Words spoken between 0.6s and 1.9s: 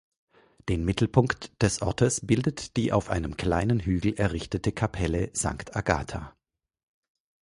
Den Mittelpunkt des